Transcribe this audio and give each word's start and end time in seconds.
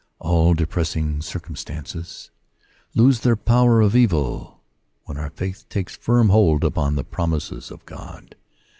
All 0.17 0.55
depressing 0.55 1.21
circumstances 1.21 2.31
lose 2.95 3.19
their 3.19 3.35
power 3.35 3.87
for 3.87 3.95
evil 3.95 4.63
when 5.03 5.15
our 5.17 5.29
faith 5.29 5.69
takes 5.69 5.95
firm 5.95 6.29
hold 6.29 6.63
upon 6.63 6.95
the 6.95 7.03
promises 7.03 7.69
of 7.69 7.85
God. 7.85 8.35